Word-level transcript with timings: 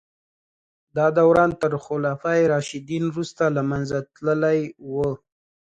دا 0.95 1.05
دوران 1.17 1.51
تر 1.61 1.73
خلفای 1.85 2.41
راشدین 2.53 3.03
وروسته 3.09 3.43
له 3.55 3.61
منځه 3.69 3.97
تللی 4.15 4.59
و. 4.91 4.93